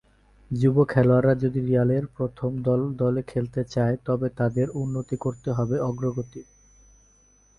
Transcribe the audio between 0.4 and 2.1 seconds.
যুব খেলোয়াড়রা যদি রিয়ালের